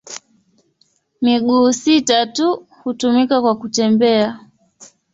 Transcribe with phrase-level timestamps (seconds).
[1.21, 4.39] Miguu sita tu hutumika kwa kutembea.